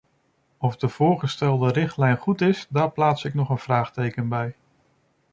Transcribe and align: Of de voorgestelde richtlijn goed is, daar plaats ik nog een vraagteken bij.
Of 0.57 0.77
de 0.77 0.89
voorgestelde 0.89 1.71
richtlijn 1.71 2.17
goed 2.17 2.41
is, 2.41 2.65
daar 2.69 2.91
plaats 2.91 3.23
ik 3.23 3.33
nog 3.33 3.49
een 3.49 3.57
vraagteken 3.57 4.27
bij. 4.27 4.55